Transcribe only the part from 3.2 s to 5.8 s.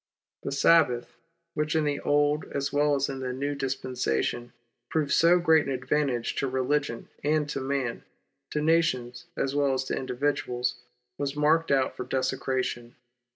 New Dispensation, proved so great an